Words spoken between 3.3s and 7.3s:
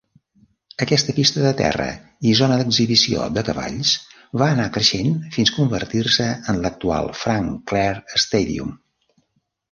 de cavalls va anar creixent fins convertir-se en l'actual